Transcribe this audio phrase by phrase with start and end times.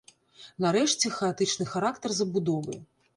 [0.65, 2.79] Нарэшце, хаатычны характар забудовы.